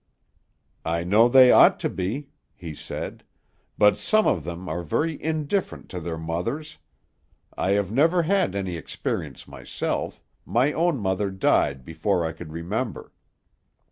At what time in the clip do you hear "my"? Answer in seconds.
10.43-10.73